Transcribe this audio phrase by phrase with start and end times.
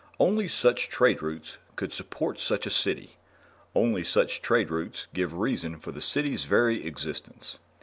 [0.19, 3.17] Only such trade routes could support such a city;
[3.75, 7.59] only such trade routes give reason for the City's very existence.